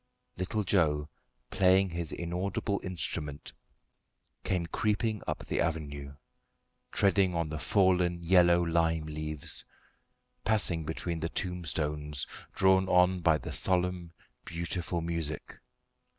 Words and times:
Little 0.35 0.63
Joe, 0.63 1.09
playing 1.51 1.91
his 1.91 2.11
inaudible 2.11 2.81
instrument, 2.83 3.53
came 4.43 4.65
creeping 4.65 5.21
up 5.27 5.45
the 5.45 5.61
avenue, 5.61 6.15
treading 6.91 7.35
on 7.35 7.49
the 7.49 7.59
fallen 7.59 8.23
yellow 8.23 8.63
lime 8.65 9.05
leaves, 9.05 9.63
passing 10.43 10.85
between 10.85 11.19
the 11.19 11.29
tombstones, 11.29 12.25
drawn 12.55 12.89
on 12.89 13.19
by 13.21 13.37
the 13.37 13.51
solemn, 13.51 14.11
beautiful 14.43 15.01
music. 15.01 15.59